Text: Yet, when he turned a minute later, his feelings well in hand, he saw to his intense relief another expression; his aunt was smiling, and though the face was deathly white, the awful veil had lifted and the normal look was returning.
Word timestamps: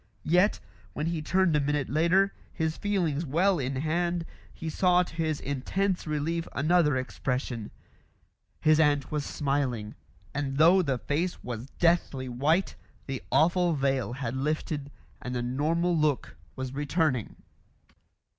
Yet, 0.25 0.59
when 0.93 1.05
he 1.05 1.21
turned 1.21 1.55
a 1.55 1.59
minute 1.59 1.87
later, 1.87 2.33
his 2.51 2.75
feelings 2.75 3.23
well 3.23 3.59
in 3.59 3.75
hand, 3.75 4.25
he 4.51 4.67
saw 4.67 5.03
to 5.03 5.15
his 5.15 5.39
intense 5.39 6.07
relief 6.07 6.47
another 6.53 6.97
expression; 6.97 7.69
his 8.59 8.79
aunt 8.79 9.11
was 9.11 9.23
smiling, 9.23 9.93
and 10.33 10.57
though 10.57 10.81
the 10.81 10.97
face 10.97 11.43
was 11.43 11.67
deathly 11.77 12.27
white, 12.27 12.73
the 13.05 13.21
awful 13.31 13.75
veil 13.75 14.13
had 14.13 14.35
lifted 14.35 14.89
and 15.21 15.35
the 15.35 15.43
normal 15.43 15.95
look 15.95 16.35
was 16.55 16.73
returning. 16.73 17.35